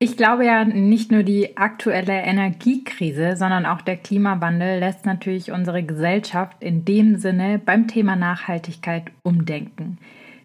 [0.00, 5.82] Ich glaube ja, nicht nur die aktuelle Energiekrise, sondern auch der Klimawandel lässt natürlich unsere
[5.82, 9.98] Gesellschaft in dem Sinne beim Thema Nachhaltigkeit umdenken.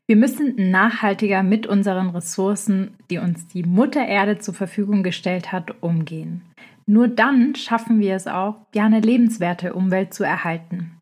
[0.08, 5.84] Wir müssen nachhaltiger mit unseren Ressourcen, die uns die Mutter Erde zur Verfügung gestellt hat,
[5.84, 6.42] umgehen.
[6.88, 11.00] Nur dann schaffen wir es auch, ja eine lebenswerte Umwelt zu erhalten.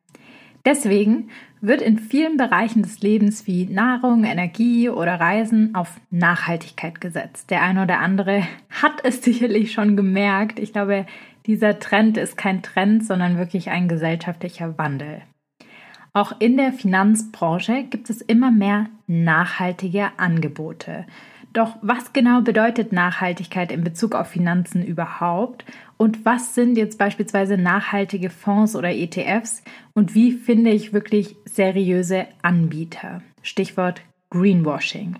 [0.66, 1.30] Deswegen
[1.60, 7.50] wird in vielen Bereichen des Lebens wie Nahrung, Energie oder Reisen auf Nachhaltigkeit gesetzt.
[7.50, 10.60] Der eine oder andere hat es sicherlich schon gemerkt.
[10.60, 11.06] Ich glaube,
[11.46, 15.22] dieser Trend ist kein Trend, sondern wirklich ein gesellschaftlicher Wandel.
[16.14, 21.06] Auch in der Finanzbranche gibt es immer mehr nachhaltige Angebote.
[21.54, 25.66] Doch was genau bedeutet Nachhaltigkeit in Bezug auf Finanzen überhaupt?
[26.02, 29.62] Und was sind jetzt beispielsweise nachhaltige Fonds oder ETFs?
[29.94, 33.22] Und wie finde ich wirklich seriöse Anbieter?
[33.44, 35.18] Stichwort Greenwashing.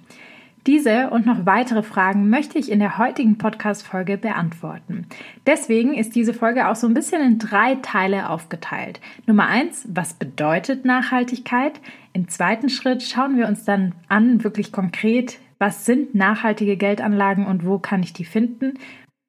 [0.66, 5.06] Diese und noch weitere Fragen möchte ich in der heutigen Podcast-Folge beantworten.
[5.46, 9.00] Deswegen ist diese Folge auch so ein bisschen in drei Teile aufgeteilt.
[9.28, 11.80] Nummer eins, was bedeutet Nachhaltigkeit?
[12.14, 17.68] Im zweiten Schritt schauen wir uns dann an, wirklich konkret, was sind nachhaltige Geldanlagen und
[17.68, 18.80] wo kann ich die finden?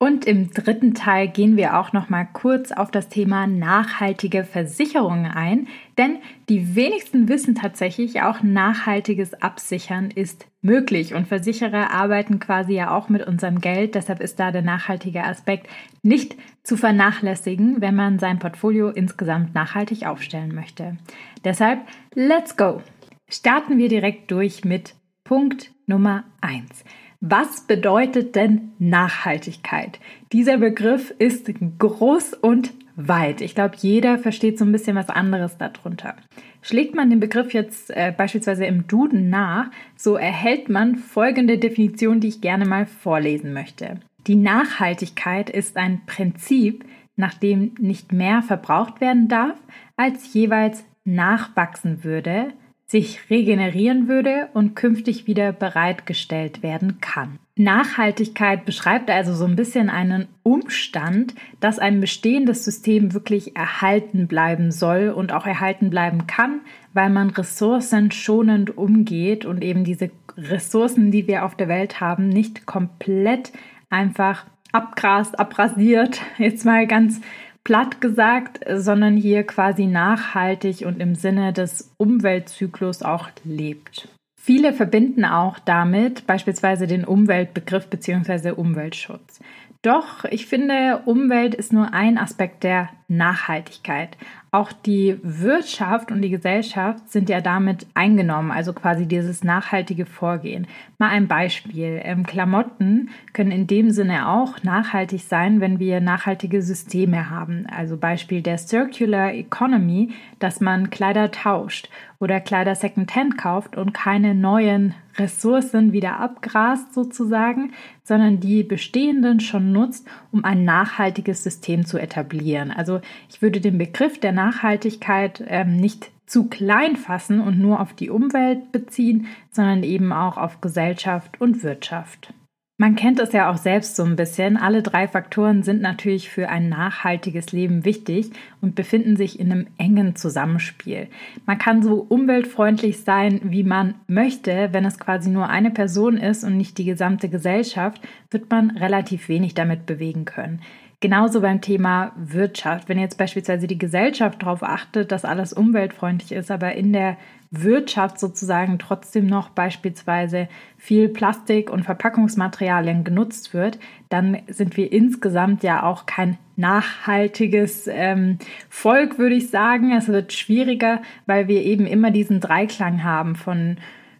[0.03, 5.31] Und im dritten Teil gehen wir auch noch mal kurz auf das Thema nachhaltige Versicherungen
[5.31, 12.73] ein, denn die wenigsten wissen tatsächlich, auch nachhaltiges Absichern ist möglich und Versicherer arbeiten quasi
[12.73, 15.69] ja auch mit unserem Geld, deshalb ist da der nachhaltige Aspekt
[16.03, 20.97] nicht zu vernachlässigen, wenn man sein Portfolio insgesamt nachhaltig aufstellen möchte.
[21.45, 21.79] Deshalb
[22.17, 22.83] let's go.
[23.29, 26.83] Starten wir direkt durch mit Punkt Nummer 1.
[27.25, 30.01] Was bedeutet denn Nachhaltigkeit?
[30.33, 33.41] Dieser Begriff ist groß und weit.
[33.41, 36.17] Ich glaube, jeder versteht so ein bisschen was anderes darunter.
[36.63, 42.19] Schlägt man den Begriff jetzt äh, beispielsweise im Duden nach, so erhält man folgende Definition,
[42.19, 44.01] die ich gerne mal vorlesen möchte.
[44.27, 46.85] Die Nachhaltigkeit ist ein Prinzip,
[47.15, 49.55] nach dem nicht mehr verbraucht werden darf,
[49.97, 52.49] als jeweils nachwachsen würde,
[52.93, 57.39] sich regenerieren würde und künftig wieder bereitgestellt werden kann.
[57.57, 64.71] Nachhaltigkeit beschreibt also so ein bisschen einen Umstand, dass ein bestehendes System wirklich erhalten bleiben
[64.71, 66.61] soll und auch erhalten bleiben kann,
[66.93, 72.29] weil man Ressourcen schonend umgeht und eben diese Ressourcen, die wir auf der Welt haben,
[72.29, 73.53] nicht komplett
[73.89, 77.23] einfach abgrast, abrasiert, jetzt mal ganz
[77.65, 84.09] platt gesagt, sondern hier quasi nachhaltig und im Sinne des Umweltzyklus auch lebt.
[84.45, 88.51] Viele verbinden auch damit beispielsweise den Umweltbegriff bzw.
[88.51, 89.39] Umweltschutz.
[89.83, 94.17] Doch ich finde, Umwelt ist nur ein Aspekt der Nachhaltigkeit.
[94.53, 100.69] Auch die Wirtschaft und die Gesellschaft sind ja damit eingenommen, also quasi dieses nachhaltige Vorgehen.
[100.99, 102.01] Mal ein Beispiel.
[102.05, 107.67] Ähm, Klamotten können in dem Sinne auch nachhaltig sein, wenn wir nachhaltige Systeme haben.
[107.67, 111.89] Also Beispiel der Circular Economy, dass man Kleider tauscht
[112.23, 117.73] oder Kleider Secondhand kauft und keine neuen Ressourcen wieder abgrast sozusagen,
[118.05, 122.71] sondern die bestehenden schon nutzt, um ein nachhaltiges System zu etablieren.
[122.71, 127.93] Also ich würde den Begriff der Nachhaltigkeit ähm, nicht zu klein fassen und nur auf
[127.93, 132.33] die Umwelt beziehen, sondern eben auch auf Gesellschaft und Wirtschaft.
[132.83, 134.57] Man kennt es ja auch selbst so ein bisschen.
[134.57, 139.69] Alle drei Faktoren sind natürlich für ein nachhaltiges Leben wichtig und befinden sich in einem
[139.79, 141.07] engen Zusammenspiel.
[141.47, 144.71] Man kann so umweltfreundlich sein, wie man möchte.
[144.73, 148.03] Wenn es quasi nur eine Person ist und nicht die gesamte Gesellschaft,
[148.33, 150.61] wird man relativ wenig damit bewegen können.
[150.99, 152.89] Genauso beim Thema Wirtschaft.
[152.89, 157.17] Wenn jetzt beispielsweise die Gesellschaft darauf achtet, dass alles umweltfreundlich ist, aber in der
[157.53, 163.79] Wirtschaft sozusagen trotzdem noch beispielsweise viel Plastik und Verpackungsmaterialien genutzt wird,
[164.09, 168.39] dann sind wir insgesamt ja auch kein nachhaltiges ähm,
[168.71, 169.93] Volk, würde ich sagen.
[169.93, 173.77] Es wird schwieriger, weil wir eben immer diesen Dreiklang haben von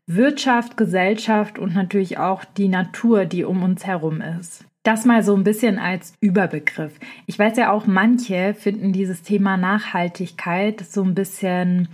[0.07, 4.67] Wirtschaft, Gesellschaft und natürlich auch die Natur, die um uns herum ist.
[4.83, 6.99] Das mal so ein bisschen als Überbegriff.
[7.27, 11.87] Ich weiß ja auch, manche finden dieses Thema Nachhaltigkeit so ein bisschen,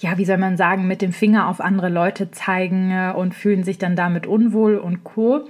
[0.00, 3.62] ja, wie soll man sagen, mit dem Finger auf andere Leute zeigen äh, und fühlen
[3.62, 5.46] sich dann damit unwohl und co.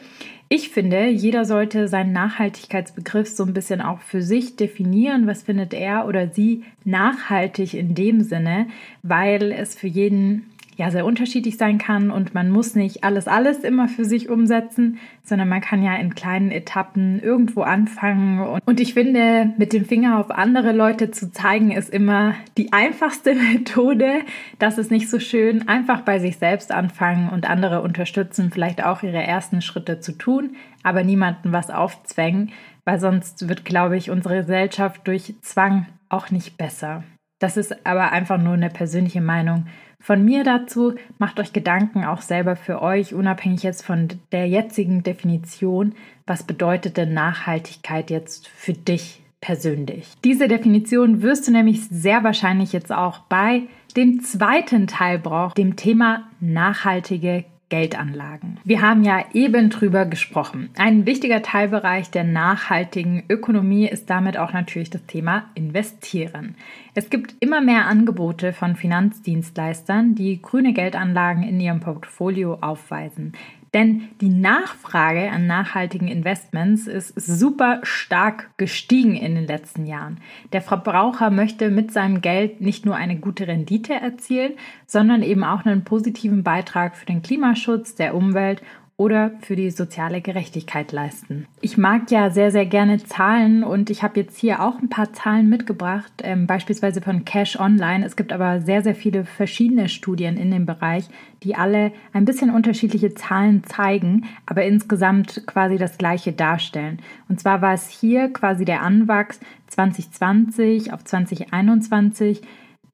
[0.50, 5.26] Ich finde, jeder sollte seinen Nachhaltigkeitsbegriff so ein bisschen auch für sich definieren.
[5.26, 8.66] Was findet er oder sie nachhaltig in dem Sinne,
[9.02, 13.58] weil es für jeden ja sehr unterschiedlich sein kann und man muss nicht alles, alles
[13.58, 18.60] immer für sich umsetzen, sondern man kann ja in kleinen Etappen irgendwo anfangen.
[18.64, 23.34] Und ich finde, mit dem Finger auf andere Leute zu zeigen, ist immer die einfachste
[23.52, 24.20] Methode.
[24.58, 25.68] Das ist nicht so schön.
[25.68, 30.56] Einfach bei sich selbst anfangen und andere unterstützen, vielleicht auch ihre ersten Schritte zu tun,
[30.82, 32.50] aber niemanden was aufzwängen,
[32.84, 37.04] weil sonst wird, glaube ich, unsere Gesellschaft durch Zwang auch nicht besser.
[37.42, 39.66] Das ist aber einfach nur eine persönliche Meinung
[40.02, 40.94] von mir dazu.
[41.18, 45.94] Macht euch Gedanken auch selber für euch, unabhängig jetzt von der jetzigen Definition.
[46.26, 50.08] Was bedeutet denn Nachhaltigkeit jetzt für dich persönlich?
[50.24, 53.62] Diese Definition wirst du nämlich sehr wahrscheinlich jetzt auch bei
[53.96, 58.58] dem zweiten Teil brauchen, dem Thema nachhaltige Geldanlagen.
[58.64, 60.68] Wir haben ja eben drüber gesprochen.
[60.76, 66.54] Ein wichtiger Teilbereich der nachhaltigen Ökonomie ist damit auch natürlich das Thema Investieren.
[66.92, 73.32] Es gibt immer mehr Angebote von Finanzdienstleistern, die grüne Geldanlagen in ihrem Portfolio aufweisen.
[73.74, 80.20] Denn die Nachfrage an nachhaltigen Investments ist super stark gestiegen in den letzten Jahren.
[80.52, 84.52] Der Verbraucher möchte mit seinem Geld nicht nur eine gute Rendite erzielen,
[84.86, 88.62] sondern eben auch einen positiven Beitrag für den Klimaschutz, der Umwelt
[88.96, 91.46] oder für die soziale Gerechtigkeit leisten.
[91.60, 95.12] Ich mag ja sehr, sehr gerne Zahlen und ich habe jetzt hier auch ein paar
[95.12, 98.04] Zahlen mitgebracht, ähm, beispielsweise von Cash Online.
[98.04, 101.08] Es gibt aber sehr, sehr viele verschiedene Studien in dem Bereich,
[101.42, 107.00] die alle ein bisschen unterschiedliche Zahlen zeigen, aber insgesamt quasi das gleiche darstellen.
[107.28, 112.42] Und zwar war es hier quasi der Anwachs 2020 auf 2021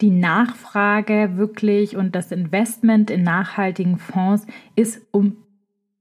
[0.01, 4.47] die Nachfrage wirklich und das Investment in nachhaltigen Fonds
[4.77, 5.37] ist um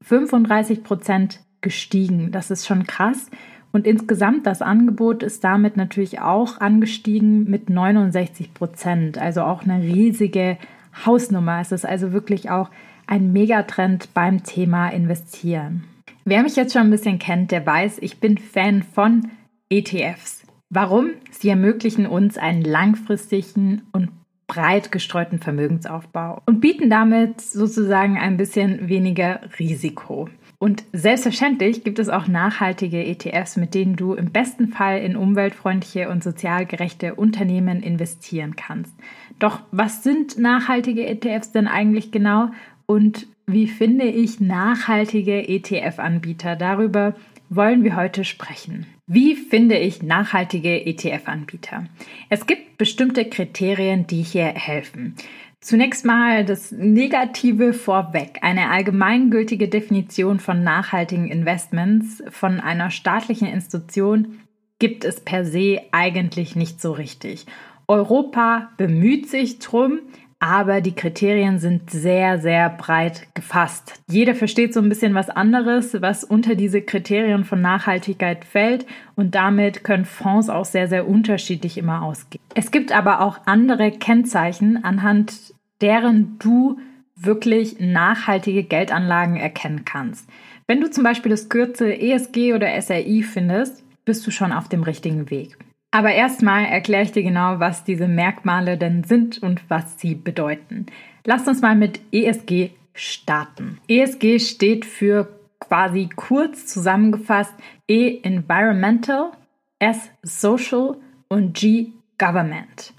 [0.07, 2.31] 35 Prozent gestiegen.
[2.31, 3.29] Das ist schon krass.
[3.73, 9.17] Und insgesamt das Angebot ist damit natürlich auch angestiegen mit 69 Prozent.
[9.17, 10.57] Also auch eine riesige
[11.05, 11.59] Hausnummer.
[11.59, 12.69] Es ist also wirklich auch
[13.05, 15.83] ein Megatrend beim Thema Investieren.
[16.23, 19.29] Wer mich jetzt schon ein bisschen kennt, der weiß, ich bin Fan von
[19.69, 20.43] ETFs.
[20.69, 21.11] Warum?
[21.31, 24.09] Sie ermöglichen uns einen langfristigen und
[24.47, 30.29] breit gestreuten Vermögensaufbau und bieten damit sozusagen ein bisschen weniger Risiko.
[30.59, 36.09] Und selbstverständlich gibt es auch nachhaltige ETFs, mit denen du im besten Fall in umweltfreundliche
[36.09, 38.93] und sozial gerechte Unternehmen investieren kannst.
[39.37, 42.49] Doch was sind nachhaltige ETFs denn eigentlich genau
[42.87, 46.55] und wie finde ich nachhaltige ETF-Anbieter?
[46.55, 47.15] Darüber
[47.49, 48.85] wollen wir heute sprechen.
[49.07, 51.85] Wie finde ich nachhaltige ETF-Anbieter?
[52.29, 55.15] Es gibt bestimmte Kriterien, die hier helfen.
[55.59, 58.39] Zunächst mal das Negative vorweg.
[58.41, 64.39] Eine allgemeingültige Definition von nachhaltigen Investments von einer staatlichen Institution
[64.79, 67.45] gibt es per se eigentlich nicht so richtig.
[67.87, 70.01] Europa bemüht sich drum,
[70.39, 73.95] aber die Kriterien sind sehr, sehr breit gefasst.
[74.09, 78.85] Jeder versteht so ein bisschen was anderes, was unter diese Kriterien von Nachhaltigkeit fällt
[79.15, 82.43] und damit können Fonds auch sehr, sehr unterschiedlich immer ausgehen.
[82.53, 86.79] Es gibt aber auch andere Kennzeichen, anhand deren du
[87.15, 90.29] wirklich nachhaltige Geldanlagen erkennen kannst.
[90.67, 94.83] Wenn du zum Beispiel das Kürzel ESG oder SRI findest, bist du schon auf dem
[94.83, 95.57] richtigen Weg.
[95.91, 100.87] Aber erstmal erkläre ich dir genau, was diese Merkmale denn sind und was sie bedeuten.
[101.23, 103.79] Lass uns mal mit ESG starten.
[103.87, 105.29] ESG steht für
[105.59, 107.53] quasi kurz zusammengefasst
[107.87, 109.31] E Environmental,
[109.79, 110.97] S Social
[111.29, 112.93] und G Government.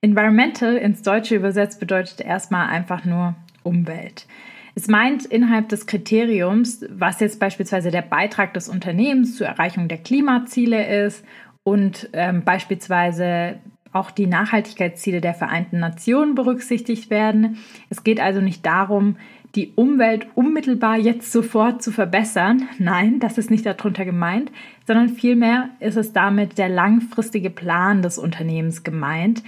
[0.00, 4.26] Environmental ins Deutsche übersetzt bedeutet erstmal einfach nur Umwelt.
[4.74, 9.98] Es meint innerhalb des Kriteriums, was jetzt beispielsweise der Beitrag des Unternehmens zur Erreichung der
[9.98, 11.24] Klimaziele ist
[11.68, 13.58] und ähm, beispielsweise
[13.92, 17.58] auch die Nachhaltigkeitsziele der Vereinten Nationen berücksichtigt werden.
[17.90, 19.16] Es geht also nicht darum,
[19.54, 22.68] die Umwelt unmittelbar jetzt sofort zu verbessern.
[22.78, 24.50] Nein, das ist nicht darunter gemeint,
[24.86, 29.42] sondern vielmehr ist es damit der langfristige Plan des Unternehmens gemeint,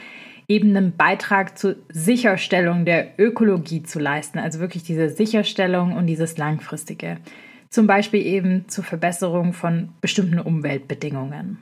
[0.46, 4.38] eben einen Beitrag zur Sicherstellung der Ökologie zu leisten.
[4.38, 7.16] Also wirklich diese Sicherstellung und dieses langfristige.
[7.70, 11.58] Zum Beispiel eben zur Verbesserung von bestimmten Umweltbedingungen.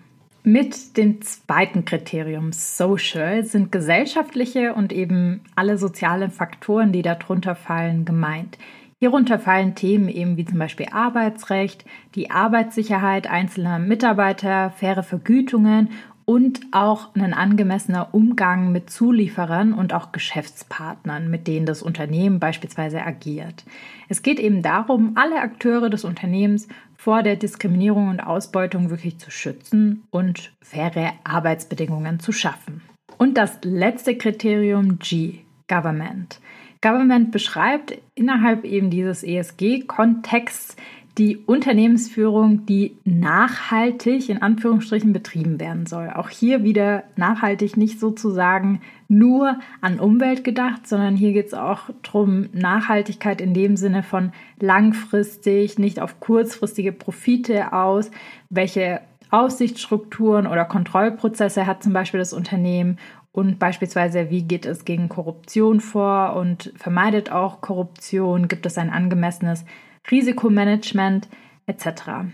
[0.50, 8.06] Mit dem zweiten Kriterium Social sind gesellschaftliche und eben alle sozialen Faktoren, die darunter fallen,
[8.06, 8.56] gemeint.
[8.98, 15.90] Hierunter fallen Themen eben wie zum Beispiel Arbeitsrecht, die Arbeitssicherheit einzelner Mitarbeiter, faire Vergütungen
[16.24, 23.02] und auch ein angemessener Umgang mit Zulieferern und auch Geschäftspartnern, mit denen das Unternehmen beispielsweise
[23.02, 23.64] agiert.
[24.08, 26.68] Es geht eben darum, alle Akteure des Unternehmens
[27.08, 32.82] vor der Diskriminierung und Ausbeutung wirklich zu schützen und faire Arbeitsbedingungen zu schaffen.
[33.16, 35.38] Und das letzte Kriterium G,
[35.68, 36.38] Government.
[36.82, 40.76] Government beschreibt innerhalb eben dieses ESG-Kontexts
[41.18, 46.10] die Unternehmensführung, die nachhaltig in Anführungsstrichen betrieben werden soll.
[46.14, 51.90] Auch hier wieder nachhaltig nicht sozusagen nur an Umwelt gedacht, sondern hier geht es auch
[52.04, 58.12] darum, Nachhaltigkeit in dem Sinne von langfristig, nicht auf kurzfristige Profite aus,
[58.48, 62.98] welche Aussichtsstrukturen oder Kontrollprozesse hat zum Beispiel das Unternehmen
[63.32, 68.48] und beispielsweise, wie geht es gegen Korruption vor und vermeidet auch Korruption?
[68.48, 69.64] Gibt es ein angemessenes
[70.10, 71.28] Risikomanagement
[71.66, 72.30] etc.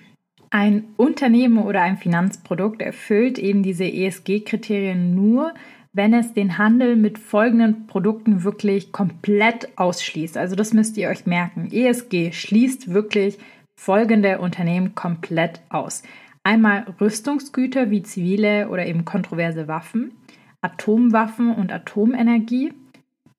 [0.51, 5.53] Ein Unternehmen oder ein Finanzprodukt erfüllt eben diese ESG-Kriterien nur,
[5.93, 10.37] wenn es den Handel mit folgenden Produkten wirklich komplett ausschließt.
[10.37, 11.71] Also das müsst ihr euch merken.
[11.73, 13.39] ESG schließt wirklich
[13.77, 16.03] folgende Unternehmen komplett aus.
[16.43, 20.13] Einmal Rüstungsgüter wie zivile oder eben kontroverse Waffen,
[20.61, 22.73] Atomwaffen und Atomenergie,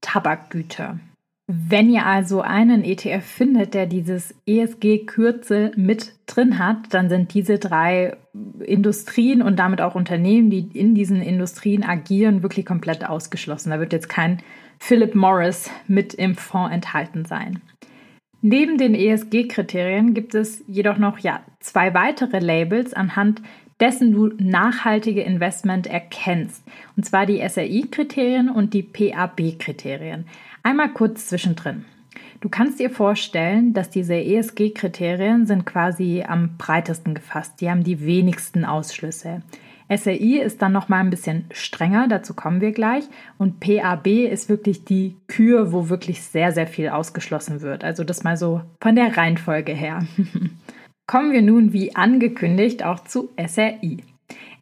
[0.02, 1.00] Tabakgüter.
[1.48, 7.60] Wenn ihr also einen ETF findet, der dieses ESG-Kürzel mit drin hat, dann sind diese
[7.60, 8.18] drei
[8.64, 13.70] Industrien und damit auch Unternehmen, die in diesen Industrien agieren, wirklich komplett ausgeschlossen.
[13.70, 14.42] Da wird jetzt kein
[14.80, 17.62] Philip Morris mit im Fonds enthalten sein.
[18.42, 23.42] Neben den ESG-Kriterien gibt es jedoch noch ja, zwei weitere Labels, anhand
[23.80, 26.64] dessen du nachhaltige Investment erkennst.
[26.96, 30.26] Und zwar die SRI-Kriterien und die PAB-Kriterien.
[30.66, 31.86] Einmal kurz zwischendrin.
[32.42, 37.62] Du kannst dir vorstellen, dass diese ESG-Kriterien sind quasi am breitesten gefasst.
[37.62, 39.44] Die haben die wenigsten Ausschlüsse.
[39.96, 43.04] SRI ist dann noch mal ein bisschen strenger, dazu kommen wir gleich.
[43.38, 47.84] Und PAB ist wirklich die Kür, wo wirklich sehr, sehr viel ausgeschlossen wird.
[47.84, 50.08] Also das mal so von der Reihenfolge her.
[51.06, 54.00] Kommen wir nun wie angekündigt auch zu SRI.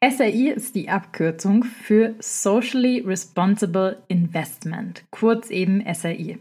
[0.03, 6.39] SRI ist die Abkürzung für Socially Responsible Investment, kurz eben SRI.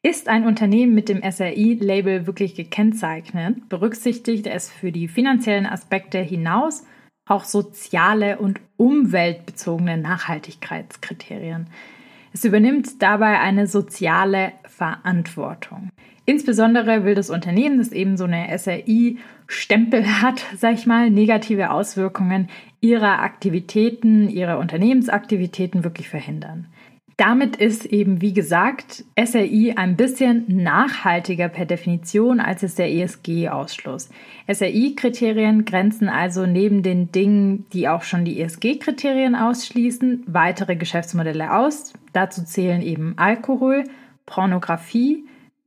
[0.00, 6.86] Ist ein Unternehmen mit dem SRI-Label wirklich gekennzeichnet, berücksichtigt es für die finanziellen Aspekte hinaus
[7.28, 11.66] auch soziale und umweltbezogene Nachhaltigkeitskriterien.
[12.32, 15.90] Es übernimmt dabei eine soziale Verantwortung.
[16.26, 22.48] Insbesondere will das Unternehmen, das eben so eine SRI-Stempel hat, sag ich mal, negative Auswirkungen
[22.80, 26.66] ihrer Aktivitäten, ihrer Unternehmensaktivitäten wirklich verhindern.
[27.16, 34.10] Damit ist eben, wie gesagt, SRI ein bisschen nachhaltiger per Definition als es der ESG-Ausschluss.
[34.52, 41.94] SRI-Kriterien grenzen also neben den Dingen, die auch schon die ESG-Kriterien ausschließen, weitere Geschäftsmodelle aus.
[42.12, 43.84] Dazu zählen eben Alkohol,
[44.26, 45.24] Pornografie,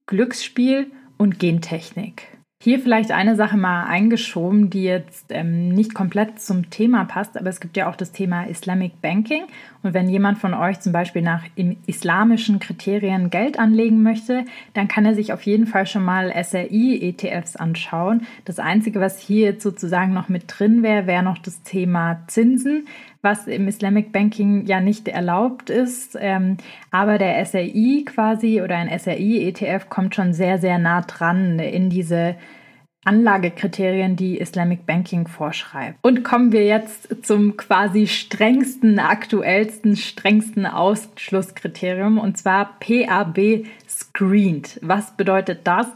[0.09, 2.38] Glücksspiel und Gentechnik.
[2.61, 7.47] Hier vielleicht eine Sache mal eingeschoben, die jetzt ähm, nicht komplett zum Thema passt, aber
[7.47, 9.43] es gibt ja auch das Thema Islamic Banking.
[9.81, 11.45] Und wenn jemand von euch zum Beispiel nach
[11.85, 17.55] islamischen Kriterien Geld anlegen möchte, dann kann er sich auf jeden Fall schon mal SRI-ETFs
[17.55, 18.27] anschauen.
[18.43, 22.87] Das Einzige, was hier jetzt sozusagen noch mit drin wäre, wäre noch das Thema Zinsen
[23.21, 26.17] was im Islamic Banking ja nicht erlaubt ist.
[26.19, 26.57] Ähm,
[26.91, 32.35] aber der SRI quasi oder ein SRI-ETF kommt schon sehr, sehr nah dran in diese
[33.05, 35.97] Anlagekriterien, die Islamic Banking vorschreibt.
[36.01, 44.79] Und kommen wir jetzt zum quasi strengsten, aktuellsten, strengsten Ausschlusskriterium und zwar PAB Screened.
[44.81, 45.87] Was bedeutet das?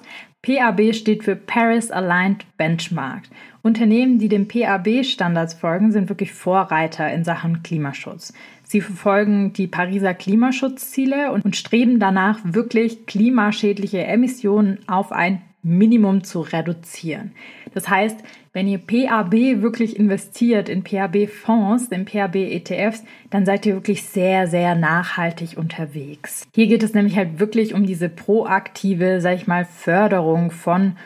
[0.41, 3.23] PAB steht für Paris Aligned Benchmark.
[3.61, 8.33] Unternehmen, die den PAB-Standards folgen, sind wirklich Vorreiter in Sachen Klimaschutz.
[8.63, 16.41] Sie verfolgen die Pariser Klimaschutzziele und streben danach, wirklich klimaschädliche Emissionen auf ein Minimum zu
[16.41, 17.31] reduzieren.
[17.73, 18.17] Das heißt,
[18.51, 24.75] wenn ihr PAB wirklich investiert in PAB-Fonds, in PAB-ETFs, dann seid ihr wirklich sehr, sehr
[24.75, 26.45] nachhaltig unterwegs.
[26.53, 30.97] Hier geht es nämlich halt wirklich um diese proaktive, sag ich mal, Förderung von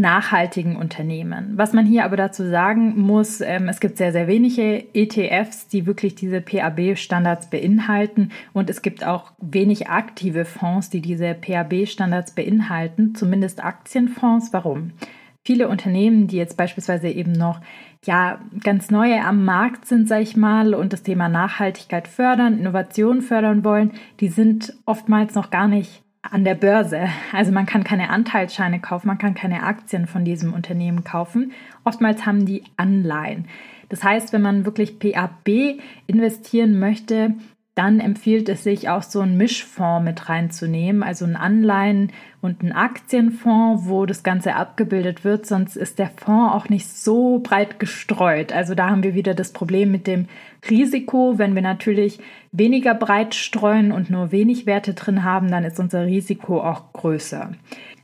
[0.00, 1.52] nachhaltigen Unternehmen.
[1.56, 5.86] Was man hier aber dazu sagen muss, ähm, es gibt sehr, sehr wenige ETFs, die
[5.86, 13.14] wirklich diese PAB-Standards beinhalten und es gibt auch wenig aktive Fonds, die diese PAB-Standards beinhalten,
[13.14, 14.52] zumindest Aktienfonds.
[14.52, 14.92] Warum?
[15.42, 17.60] Viele Unternehmen, die jetzt beispielsweise eben noch
[18.06, 23.22] ja ganz neue am Markt sind, sag ich mal, und das Thema Nachhaltigkeit fördern, Innovation
[23.22, 27.08] fördern wollen, die sind oftmals noch gar nicht an der Börse.
[27.32, 31.52] Also man kann keine Anteilsscheine kaufen, man kann keine Aktien von diesem Unternehmen kaufen.
[31.84, 33.46] Oftmals haben die Anleihen.
[33.88, 37.34] Das heißt, wenn man wirklich PAB investieren möchte,
[37.74, 42.12] dann empfiehlt es sich auch so einen Mischfonds mit reinzunehmen, also einen Anleihen-
[42.44, 47.38] und einen Aktienfonds, wo das Ganze abgebildet wird, sonst ist der Fonds auch nicht so
[47.38, 48.52] breit gestreut.
[48.52, 50.26] Also da haben wir wieder das Problem mit dem
[50.68, 51.38] Risiko.
[51.38, 52.20] Wenn wir natürlich
[52.52, 57.52] weniger breit streuen und nur wenig Werte drin haben, dann ist unser Risiko auch größer.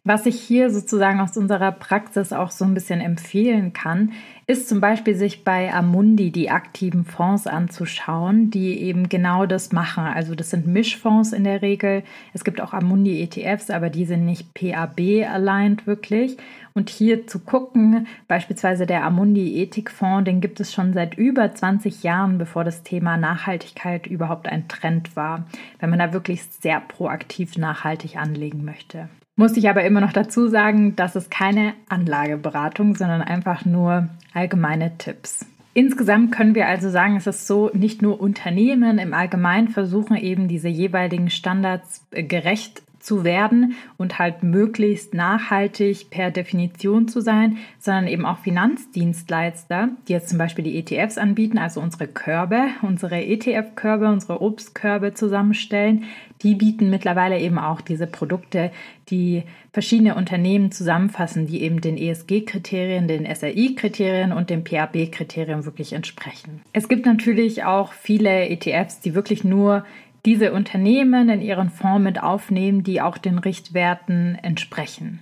[0.03, 4.13] Was ich hier sozusagen aus unserer Praxis auch so ein bisschen empfehlen kann,
[4.47, 10.05] ist zum Beispiel sich bei Amundi die aktiven Fonds anzuschauen, die eben genau das machen.
[10.05, 12.03] Also das sind Mischfonds in der Regel.
[12.33, 16.37] Es gibt auch Amundi ETFs, aber die sind nicht PAB-aligned wirklich.
[16.73, 22.03] Und hier zu gucken, beispielsweise der Amundi Ethikfonds, den gibt es schon seit über 20
[22.03, 25.47] Jahren, bevor das Thema Nachhaltigkeit überhaupt ein Trend war,
[25.81, 29.09] wenn man da wirklich sehr proaktiv nachhaltig anlegen möchte.
[29.37, 34.97] Muss ich aber immer noch dazu sagen, das ist keine Anlageberatung, sondern einfach nur allgemeine
[34.99, 35.47] Tipps.
[35.73, 40.49] Insgesamt können wir also sagen, es ist so, nicht nur Unternehmen im Allgemeinen versuchen eben
[40.49, 47.59] diese jeweiligen Standards äh, gerecht zu werden und halt möglichst nachhaltig per Definition zu sein,
[47.79, 53.25] sondern eben auch Finanzdienstleister, die jetzt zum Beispiel die ETFs anbieten, also unsere Körbe, unsere
[53.25, 56.05] ETF-Körbe, unsere Obstkörbe zusammenstellen,
[56.43, 58.71] die bieten mittlerweile eben auch diese Produkte,
[59.11, 59.43] die
[59.73, 66.63] verschiedene Unternehmen zusammenfassen, die eben den ESG-Kriterien, den SRI-Kriterien und den PAB-Kriterien wirklich entsprechen.
[66.73, 69.85] Es gibt natürlich auch viele ETFs, die wirklich nur
[70.25, 75.21] diese Unternehmen in ihren Fonds mit aufnehmen, die auch den Richtwerten entsprechen.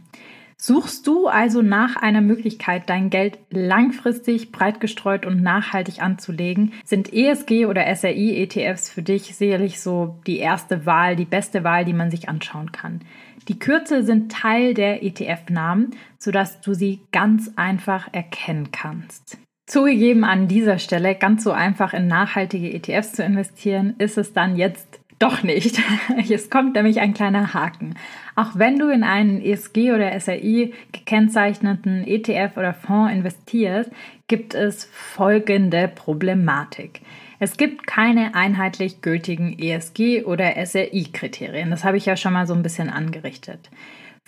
[0.61, 7.13] Suchst du also nach einer Möglichkeit, dein Geld langfristig breit gestreut und nachhaltig anzulegen, sind
[7.13, 11.93] ESG oder SRI ETFs für dich sicherlich so die erste Wahl, die beste Wahl, die
[11.93, 13.03] man sich anschauen kann.
[13.47, 19.39] Die Kürzel sind Teil der ETF-Namen, sodass du sie ganz einfach erkennen kannst.
[19.69, 24.57] Zugegeben an dieser Stelle, ganz so einfach in nachhaltige ETFs zu investieren, ist es dann
[24.57, 25.79] jetzt doch nicht.
[26.31, 27.95] Es kommt nämlich ein kleiner Haken.
[28.35, 33.91] Auch wenn du in einen ESG oder SRI gekennzeichneten ETF oder Fonds investierst,
[34.27, 37.03] gibt es folgende Problematik.
[37.39, 41.71] Es gibt keine einheitlich gültigen ESG oder SRI-Kriterien.
[41.71, 43.69] Das habe ich ja schon mal so ein bisschen angerichtet.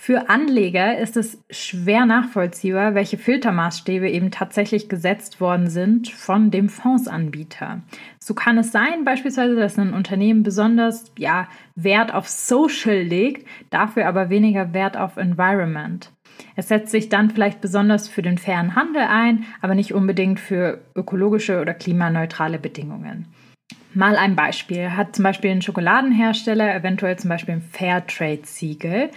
[0.03, 6.69] Für Anleger ist es schwer nachvollziehbar, welche Filtermaßstäbe eben tatsächlich gesetzt worden sind von dem
[6.69, 7.83] Fondsanbieter.
[8.17, 14.07] So kann es sein, beispielsweise, dass ein Unternehmen besonders ja, Wert auf Social legt, dafür
[14.07, 16.11] aber weniger Wert auf Environment.
[16.55, 20.81] Es setzt sich dann vielleicht besonders für den fairen Handel ein, aber nicht unbedingt für
[20.95, 23.27] ökologische oder klimaneutrale Bedingungen.
[23.93, 24.97] Mal ein Beispiel.
[24.97, 29.11] Hat zum Beispiel ein Schokoladenhersteller eventuell zum Beispiel ein Fairtrade-Siegel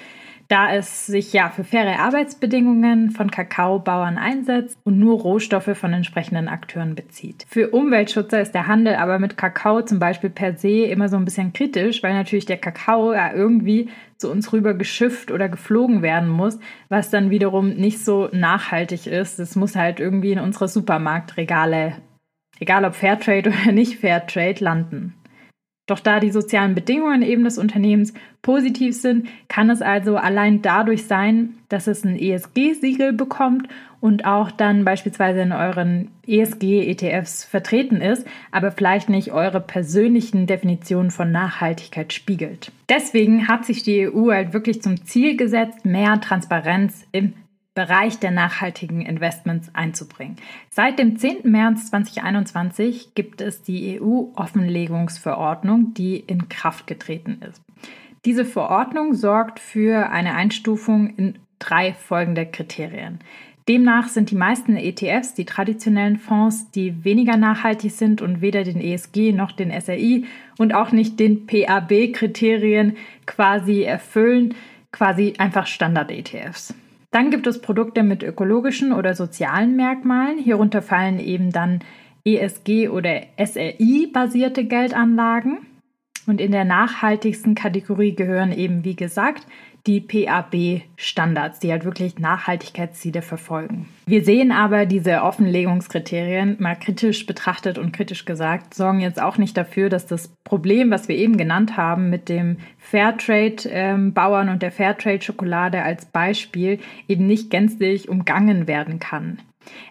[0.54, 6.46] da es sich ja für faire Arbeitsbedingungen von Kakaobauern einsetzt und nur Rohstoffe von entsprechenden
[6.46, 7.44] Akteuren bezieht.
[7.48, 11.24] Für Umweltschützer ist der Handel aber mit Kakao zum Beispiel per se immer so ein
[11.24, 16.28] bisschen kritisch, weil natürlich der Kakao ja irgendwie zu uns rüber geschifft oder geflogen werden
[16.28, 19.40] muss, was dann wiederum nicht so nachhaltig ist.
[19.40, 21.96] Es muss halt irgendwie in unsere Supermarktregale,
[22.60, 25.14] egal ob Fairtrade oder nicht Fairtrade, landen.
[25.86, 31.04] Doch da die sozialen Bedingungen eben des Unternehmens positiv sind, kann es also allein dadurch
[31.06, 33.68] sein, dass es ein ESG-Siegel bekommt
[34.00, 41.10] und auch dann beispielsweise in euren ESG-ETFs vertreten ist, aber vielleicht nicht eure persönlichen Definitionen
[41.10, 42.72] von Nachhaltigkeit spiegelt.
[42.88, 47.34] Deswegen hat sich die EU halt wirklich zum Ziel gesetzt, mehr Transparenz im
[47.74, 50.36] Bereich der nachhaltigen Investments einzubringen.
[50.70, 51.50] Seit dem 10.
[51.50, 57.60] März 2021 gibt es die EU-Offenlegungsverordnung, die in Kraft getreten ist.
[58.24, 63.18] Diese Verordnung sorgt für eine Einstufung in drei folgende Kriterien.
[63.68, 68.80] Demnach sind die meisten ETFs, die traditionellen Fonds, die weniger nachhaltig sind und weder den
[68.80, 70.26] ESG noch den SRI
[70.58, 74.54] und auch nicht den PAB-Kriterien quasi erfüllen,
[74.92, 76.74] quasi einfach Standard-ETFs.
[77.14, 80.36] Dann gibt es Produkte mit ökologischen oder sozialen Merkmalen.
[80.36, 81.78] Hierunter fallen eben dann
[82.24, 85.58] ESG oder SRI-basierte Geldanlagen.
[86.26, 89.46] Und in der nachhaltigsten Kategorie gehören eben, wie gesagt,
[89.86, 93.88] die PAB-Standards, die halt wirklich Nachhaltigkeitsziele verfolgen.
[94.06, 99.56] Wir sehen aber diese Offenlegungskriterien mal kritisch betrachtet und kritisch gesagt, sorgen jetzt auch nicht
[99.56, 105.82] dafür, dass das Problem, was wir eben genannt haben mit dem Fairtrade-Bauern und der Fairtrade-Schokolade
[105.82, 109.38] als Beispiel, eben nicht gänzlich umgangen werden kann.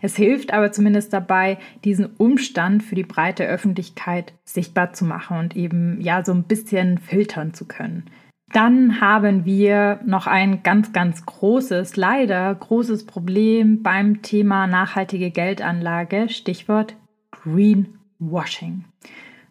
[0.01, 5.56] Es hilft aber zumindest dabei, diesen Umstand für die breite Öffentlichkeit sichtbar zu machen und
[5.56, 8.06] eben ja so ein bisschen filtern zu können.
[8.54, 16.30] Dann haben wir noch ein ganz, ganz großes, leider großes Problem beim Thema nachhaltige Geldanlage,
[16.30, 16.96] Stichwort
[17.32, 18.86] Greenwashing.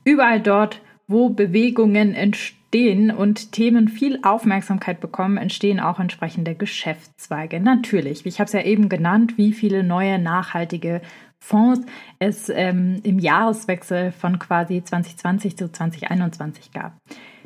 [0.05, 7.59] Überall dort, wo Bewegungen entstehen und Themen viel Aufmerksamkeit bekommen, entstehen auch entsprechende Geschäftszweige.
[7.59, 11.03] Natürlich, ich habe es ja eben genannt, wie viele neue nachhaltige
[11.41, 11.85] Fonds
[12.21, 16.93] es ähm, im Jahreswechsel von quasi 2020 zu 2021 gab.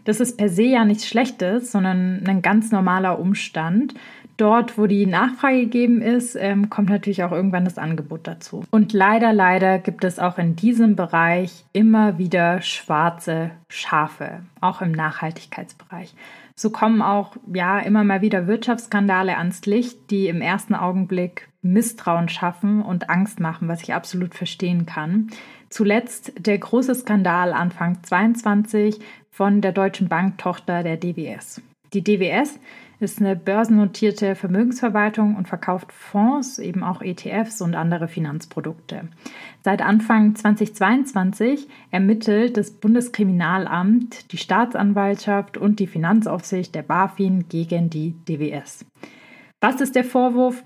[0.07, 3.95] Das ist per se ja nichts Schlechtes, sondern ein ganz normaler Umstand.
[4.37, 8.65] Dort, wo die Nachfrage gegeben ist, ähm, kommt natürlich auch irgendwann das Angebot dazu.
[8.71, 14.93] Und leider, leider gibt es auch in diesem Bereich immer wieder schwarze Schafe, auch im
[14.93, 16.15] Nachhaltigkeitsbereich.
[16.55, 22.29] So kommen auch ja immer mal wieder Wirtschaftsskandale ans Licht, die im ersten Augenblick Misstrauen
[22.29, 25.31] schaffen und Angst machen, was ich absolut verstehen kann.
[25.71, 29.01] Zuletzt der große Skandal Anfang 22
[29.31, 31.61] von der Deutschen Bank-Tochter der DWS.
[31.93, 32.59] Die DWS
[32.99, 39.09] ist eine börsennotierte Vermögensverwaltung und verkauft Fonds, eben auch ETFs und andere Finanzprodukte.
[39.63, 48.15] Seit Anfang 2022 ermittelt das Bundeskriminalamt, die Staatsanwaltschaft und die Finanzaufsicht der BaFin gegen die
[48.27, 48.87] DWS.
[49.61, 50.65] Was ist der Vorwurf?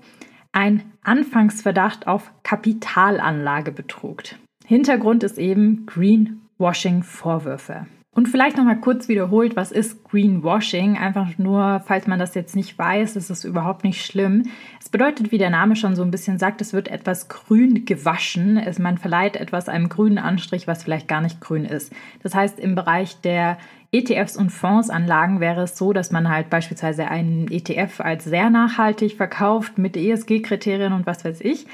[0.53, 4.23] Ein Anfangsverdacht auf Kapitalanlagebetrug.
[4.65, 7.85] Hintergrund ist eben Greenwashing-Vorwürfe.
[8.13, 10.97] Und vielleicht nochmal kurz wiederholt, was ist Greenwashing?
[10.97, 14.43] Einfach nur, falls man das jetzt nicht weiß, ist es überhaupt nicht schlimm.
[14.81, 18.57] Es bedeutet, wie der Name schon so ein bisschen sagt, es wird etwas grün gewaschen.
[18.57, 21.93] Es, man verleiht etwas einem grünen Anstrich, was vielleicht gar nicht grün ist.
[22.21, 23.57] Das heißt, im Bereich der
[23.93, 29.15] ETFs und Fondsanlagen wäre es so, dass man halt beispielsweise einen ETF als sehr nachhaltig
[29.15, 31.65] verkauft mit ESG-Kriterien und was weiß ich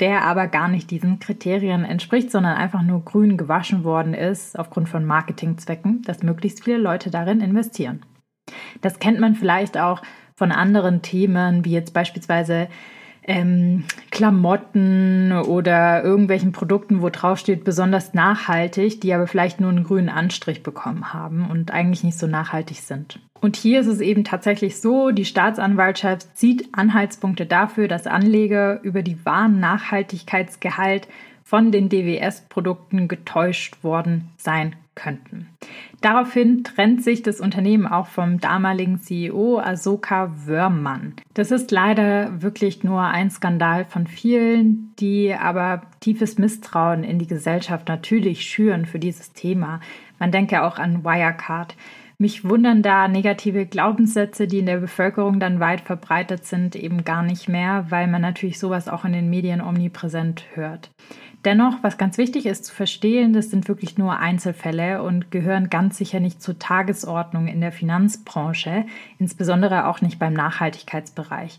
[0.00, 4.88] der aber gar nicht diesen Kriterien entspricht, sondern einfach nur grün gewaschen worden ist aufgrund
[4.88, 8.04] von Marketingzwecken, dass möglichst viele Leute darin investieren.
[8.80, 10.02] Das kennt man vielleicht auch
[10.34, 12.68] von anderen Themen, wie jetzt beispielsweise
[13.24, 19.84] ähm, Klamotten oder irgendwelchen Produkten, wo drauf steht, besonders nachhaltig, die aber vielleicht nur einen
[19.84, 23.20] grünen Anstrich bekommen haben und eigentlich nicht so nachhaltig sind.
[23.40, 29.02] Und hier ist es eben tatsächlich so, die Staatsanwaltschaft sieht Anhaltspunkte dafür, dass Anleger über
[29.02, 31.08] die wahren Nachhaltigkeitsgehalt
[31.50, 35.48] von den DWS-Produkten getäuscht worden sein könnten.
[36.00, 41.14] Daraufhin trennt sich das Unternehmen auch vom damaligen CEO Asoka Wörmann.
[41.34, 47.26] Das ist leider wirklich nur ein Skandal von vielen, die aber tiefes Misstrauen in die
[47.26, 49.80] Gesellschaft natürlich schüren für dieses Thema.
[50.20, 51.74] Man denke auch an Wirecard.
[52.16, 57.24] Mich wundern da negative Glaubenssätze, die in der Bevölkerung dann weit verbreitet sind, eben gar
[57.24, 60.90] nicht mehr, weil man natürlich sowas auch in den Medien omnipräsent hört.
[61.44, 65.96] Dennoch, was ganz wichtig ist zu verstehen, das sind wirklich nur Einzelfälle und gehören ganz
[65.96, 68.84] sicher nicht zur Tagesordnung in der Finanzbranche,
[69.18, 71.58] insbesondere auch nicht beim Nachhaltigkeitsbereich.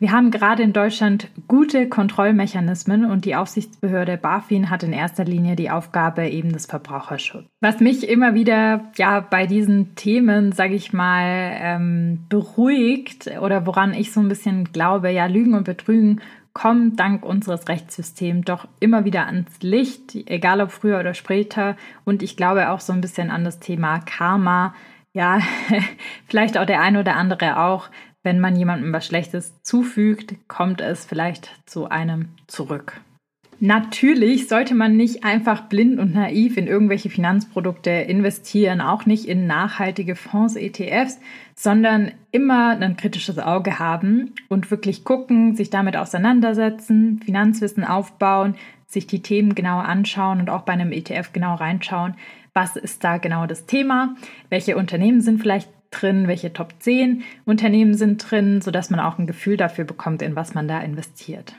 [0.00, 5.56] Wir haben gerade in Deutschland gute Kontrollmechanismen und die Aufsichtsbehörde BaFin hat in erster Linie
[5.56, 7.50] die Aufgabe eben des Verbraucherschutzes.
[7.60, 13.92] Was mich immer wieder ja bei diesen Themen, sage ich mal, ähm, beruhigt oder woran
[13.92, 16.22] ich so ein bisschen glaube, ja Lügen und Betrügen
[16.52, 21.76] kommen dank unseres Rechtssystems doch immer wieder ans Licht, egal ob früher oder später.
[22.04, 24.74] Und ich glaube auch so ein bisschen an das Thema Karma.
[25.12, 25.40] Ja,
[26.26, 27.88] vielleicht auch der ein oder andere auch
[28.22, 33.00] wenn man jemandem was Schlechtes zufügt, kommt es vielleicht zu einem zurück.
[33.62, 39.46] Natürlich sollte man nicht einfach blind und naiv in irgendwelche Finanzprodukte investieren, auch nicht in
[39.46, 41.20] nachhaltige Fonds, ETFs,
[41.54, 48.54] sondern immer ein kritisches Auge haben und wirklich gucken, sich damit auseinandersetzen, Finanzwissen aufbauen,
[48.86, 52.14] sich die Themen genauer anschauen und auch bei einem ETF genau reinschauen,
[52.54, 54.16] was ist da genau das Thema,
[54.48, 59.26] welche Unternehmen sind vielleicht drin, welche Top 10 Unternehmen sind drin, sodass man auch ein
[59.26, 61.54] Gefühl dafür bekommt, in was man da investiert.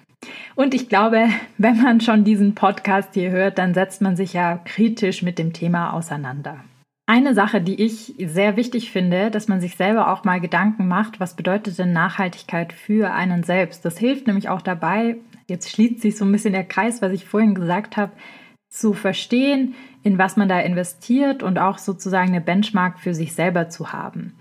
[0.55, 4.59] Und ich glaube, wenn man schon diesen Podcast hier hört, dann setzt man sich ja
[4.65, 6.59] kritisch mit dem Thema auseinander.
[7.07, 11.19] Eine Sache, die ich sehr wichtig finde, dass man sich selber auch mal Gedanken macht,
[11.19, 13.83] was bedeutet denn Nachhaltigkeit für einen selbst?
[13.83, 15.17] Das hilft nämlich auch dabei,
[15.47, 18.13] jetzt schließt sich so ein bisschen der Kreis, was ich vorhin gesagt habe,
[18.71, 23.69] zu verstehen, in was man da investiert und auch sozusagen eine Benchmark für sich selber
[23.69, 24.33] zu haben.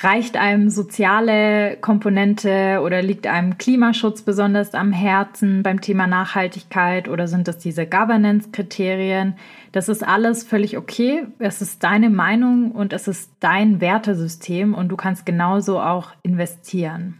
[0.00, 7.28] Reicht einem soziale Komponente oder liegt einem Klimaschutz besonders am Herzen beim Thema Nachhaltigkeit oder
[7.28, 9.36] sind das diese Governance-Kriterien?
[9.72, 11.24] Das ist alles völlig okay.
[11.38, 17.14] Es ist deine Meinung und es ist dein Wertesystem und du kannst genauso auch investieren.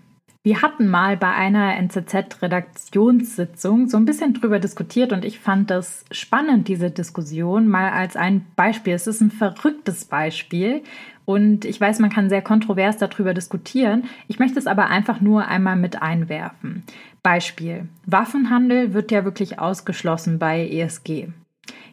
[0.46, 6.04] Wir hatten mal bei einer NZZ-Redaktionssitzung so ein bisschen drüber diskutiert und ich fand das
[6.12, 8.94] spannend, diese Diskussion, mal als ein Beispiel.
[8.94, 10.84] Es ist ein verrücktes Beispiel
[11.24, 14.04] und ich weiß, man kann sehr kontrovers darüber diskutieren.
[14.28, 16.84] Ich möchte es aber einfach nur einmal mit einwerfen.
[17.24, 17.88] Beispiel.
[18.04, 21.26] Waffenhandel wird ja wirklich ausgeschlossen bei ESG.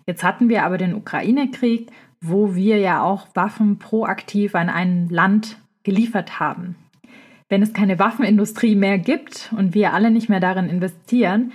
[0.05, 1.89] Jetzt hatten wir aber den Ukraine-Krieg,
[2.21, 6.75] wo wir ja auch Waffen proaktiv an ein Land geliefert haben
[7.53, 11.51] wenn es keine Waffenindustrie mehr gibt und wir alle nicht mehr darin investieren,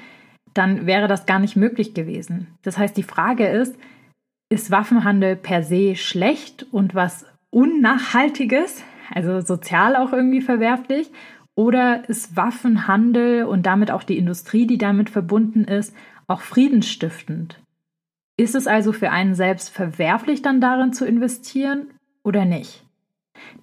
[0.55, 2.47] dann wäre das gar nicht möglich gewesen.
[2.63, 3.75] Das heißt, die Frage ist,
[4.49, 11.11] ist Waffenhandel per se schlecht und was Unnachhaltiges, also sozial auch irgendwie verwerflich?
[11.57, 15.97] Oder ist Waffenhandel und damit auch die Industrie, die damit verbunden ist,
[16.29, 17.59] auch friedensstiftend?
[18.37, 21.89] Ist es also für einen selbst verwerflich, dann darin zu investieren
[22.23, 22.85] oder nicht?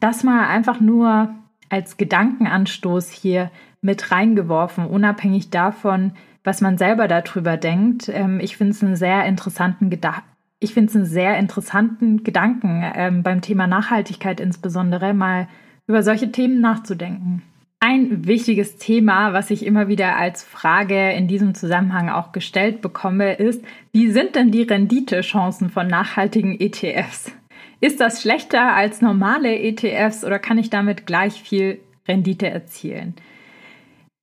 [0.01, 1.33] Das mal einfach nur
[1.69, 3.51] als Gedankenanstoß hier
[3.81, 8.09] mit reingeworfen, unabhängig davon, was man selber darüber denkt.
[8.09, 10.23] Ähm, ich finde es einen sehr interessanten Gedanken.
[10.59, 15.47] Ich finde es einen sehr interessanten Gedanken beim Thema Nachhaltigkeit insbesondere mal
[15.85, 17.43] über solche Themen nachzudenken.
[17.79, 23.33] Ein wichtiges Thema, was ich immer wieder als Frage in diesem Zusammenhang auch gestellt bekomme,
[23.33, 27.31] ist, wie sind denn die Renditechancen von nachhaltigen ETFs?
[27.81, 33.15] Ist das schlechter als normale ETFs oder kann ich damit gleich viel Rendite erzielen?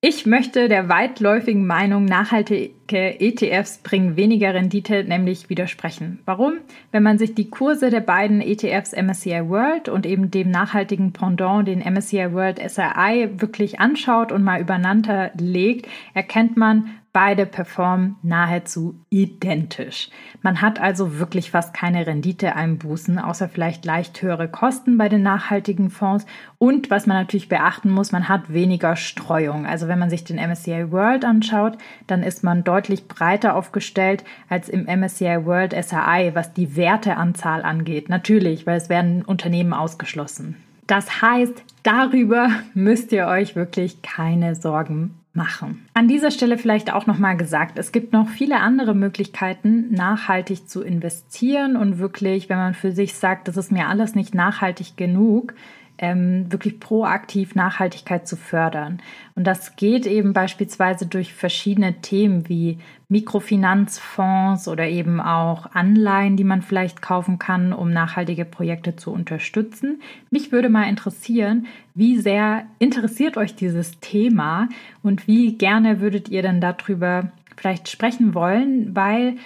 [0.04, 6.18] Ich möchte der weitläufigen Meinung, nachhaltige ETFs bringen weniger Rendite, nämlich widersprechen.
[6.24, 6.54] Warum?
[6.90, 11.68] Wenn man sich die Kurse der beiden ETFs MSCI World und eben dem nachhaltigen Pendant,
[11.68, 18.94] den MSCI World SRI, wirklich anschaut und mal übereinander legt, erkennt man, Beide performen nahezu
[19.10, 20.08] identisch.
[20.40, 25.90] Man hat also wirklich fast keine Renditeeinbußen, außer vielleicht leicht höhere Kosten bei den nachhaltigen
[25.90, 26.24] Fonds.
[26.56, 29.66] Und was man natürlich beachten muss, man hat weniger Streuung.
[29.66, 34.70] Also wenn man sich den MSCI World anschaut, dann ist man deutlich breiter aufgestellt als
[34.70, 38.08] im MSCI World SRI, was die Werteanzahl angeht.
[38.08, 40.56] Natürlich, weil es werden Unternehmen ausgeschlossen.
[40.86, 45.86] Das heißt, darüber müsst ihr euch wirklich keine Sorgen machen.
[45.94, 50.82] An dieser Stelle vielleicht auch nochmal gesagt, es gibt noch viele andere Möglichkeiten, nachhaltig zu
[50.82, 55.54] investieren und wirklich, wenn man für sich sagt, das ist mir alles nicht nachhaltig genug,
[55.98, 59.00] ähm, wirklich proaktiv Nachhaltigkeit zu fördern.
[59.34, 62.78] Und das geht eben beispielsweise durch verschiedene Themen wie
[63.08, 70.00] Mikrofinanzfonds oder eben auch Anleihen, die man vielleicht kaufen kann, um nachhaltige Projekte zu unterstützen.
[70.30, 74.68] Mich würde mal interessieren, wie sehr interessiert euch dieses Thema
[75.02, 79.36] und wie gerne würdet ihr denn darüber vielleicht sprechen wollen, weil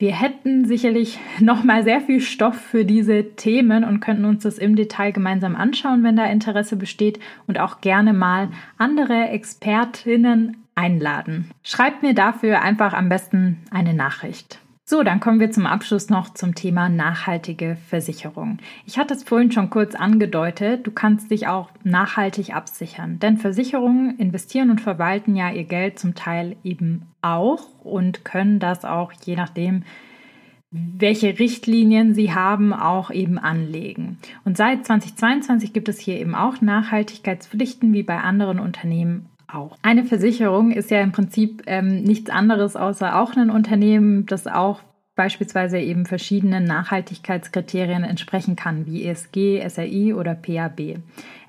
[0.00, 4.56] wir hätten sicherlich noch mal sehr viel Stoff für diese Themen und könnten uns das
[4.56, 11.50] im Detail gemeinsam anschauen, wenn da Interesse besteht und auch gerne mal andere Expertinnen einladen.
[11.62, 14.58] Schreibt mir dafür einfach am besten eine Nachricht.
[14.90, 18.58] So, dann kommen wir zum Abschluss noch zum Thema nachhaltige Versicherung.
[18.86, 24.18] Ich hatte es vorhin schon kurz angedeutet, du kannst dich auch nachhaltig absichern, denn Versicherungen
[24.18, 29.36] investieren und verwalten ja ihr Geld zum Teil eben auch und können das auch je
[29.36, 29.84] nachdem,
[30.72, 34.18] welche Richtlinien sie haben, auch eben anlegen.
[34.44, 39.76] Und seit 2022 gibt es hier eben auch Nachhaltigkeitspflichten wie bei anderen Unternehmen auch.
[39.82, 44.80] Eine Versicherung ist ja im Prinzip ähm, nichts anderes außer auch ein Unternehmen, das auch
[45.16, 50.98] beispielsweise eben verschiedenen Nachhaltigkeitskriterien entsprechen kann, wie ESG, SRI oder PAB.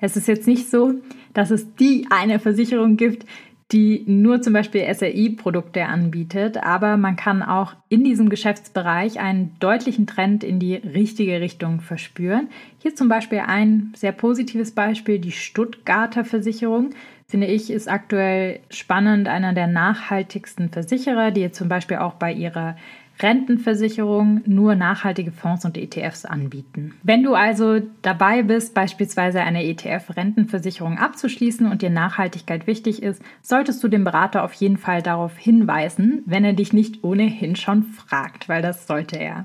[0.00, 0.94] Es ist jetzt nicht so,
[1.32, 3.24] dass es die eine Versicherung gibt,
[3.72, 10.06] die nur zum Beispiel SRI-Produkte anbietet, aber man kann auch in diesem Geschäftsbereich einen deutlichen
[10.06, 12.48] Trend in die richtige Richtung verspüren.
[12.78, 16.90] Hier zum Beispiel ein sehr positives Beispiel, die Stuttgarter Versicherung
[17.32, 22.76] finde ich, ist aktuell spannend einer der nachhaltigsten Versicherer, die zum Beispiel auch bei ihrer
[23.20, 26.92] Rentenversicherung nur nachhaltige Fonds und ETFs anbieten.
[27.02, 33.82] Wenn du also dabei bist, beispielsweise eine ETF-Rentenversicherung abzuschließen und dir Nachhaltigkeit wichtig ist, solltest
[33.82, 38.50] du den Berater auf jeden Fall darauf hinweisen, wenn er dich nicht ohnehin schon fragt,
[38.50, 39.42] weil das sollte er.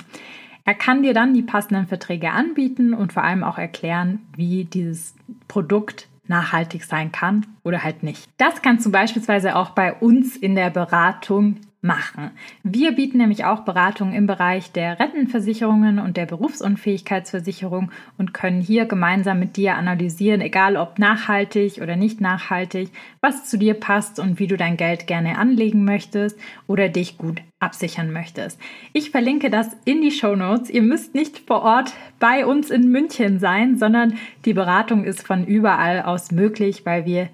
[0.65, 5.15] Er kann dir dann die passenden Verträge anbieten und vor allem auch erklären, wie dieses
[5.47, 8.27] Produkt nachhaltig sein kann oder halt nicht.
[8.37, 12.31] Das kannst du beispielsweise auch bei uns in der Beratung machen.
[12.63, 18.85] Wir bieten nämlich auch Beratungen im Bereich der Rentenversicherungen und der Berufsunfähigkeitsversicherung und können hier
[18.85, 22.89] gemeinsam mit dir analysieren, egal ob nachhaltig oder nicht nachhaltig,
[23.21, 27.41] was zu dir passt und wie du dein Geld gerne anlegen möchtest oder dich gut
[27.59, 28.59] absichern möchtest.
[28.93, 30.69] Ich verlinke das in die Show Notes.
[30.69, 35.45] Ihr müsst nicht vor Ort bei uns in München sein, sondern die Beratung ist von
[35.45, 37.29] überall aus möglich, weil wir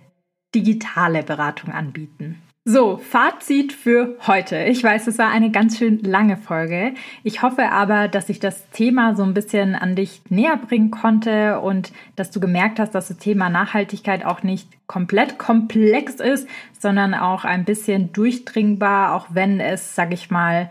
[0.53, 2.42] digitale Beratung anbieten.
[2.65, 4.63] So, Fazit für heute.
[4.63, 6.93] Ich weiß, es war eine ganz schön lange Folge.
[7.21, 11.60] Ich hoffe aber, dass ich das Thema so ein bisschen an dich näher bringen konnte
[11.60, 16.47] und dass du gemerkt hast, dass das Thema Nachhaltigkeit auch nicht komplett komplex ist,
[16.80, 20.69] sondern auch ein bisschen durchdringbar, auch wenn es, sag ich mal,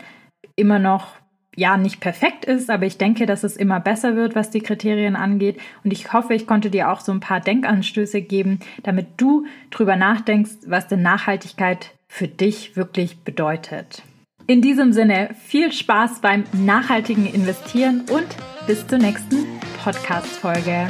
[0.55, 1.09] immer noch
[1.55, 5.15] ja nicht perfekt ist, aber ich denke, dass es immer besser wird, was die Kriterien
[5.15, 5.59] angeht.
[5.83, 9.95] Und ich hoffe, ich konnte dir auch so ein paar Denkanstöße geben, damit du drüber
[9.95, 14.03] nachdenkst, was denn Nachhaltigkeit für dich wirklich bedeutet.
[14.45, 18.27] In diesem Sinne viel Spaß beim nachhaltigen Investieren und
[18.67, 19.45] bis zur nächsten
[19.83, 20.89] Podcast-Folge.